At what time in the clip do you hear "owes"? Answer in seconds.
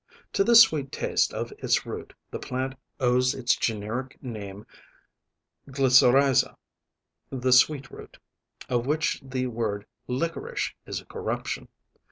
2.99-3.35